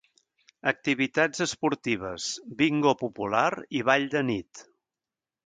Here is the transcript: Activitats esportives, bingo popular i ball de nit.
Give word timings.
Activitats 0.69 1.43
esportives, 1.45 2.25
bingo 2.63 2.95
popular 3.03 3.45
i 3.81 3.85
ball 3.93 4.09
de 4.17 4.27
nit. 4.33 4.65